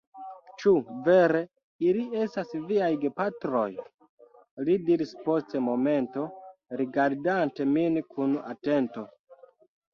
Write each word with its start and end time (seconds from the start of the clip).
Ĉu 0.61 0.71
vere 1.07 1.41
ili 1.89 2.05
estas 2.21 2.55
viaj 2.71 2.87
gepatroj? 3.03 3.67
li 4.69 4.79
diris 4.89 5.13
post 5.29 5.55
momento, 5.69 6.27
rigardante 6.83 7.71
min 7.79 8.05
kun 8.17 8.37
atento. 8.57 9.09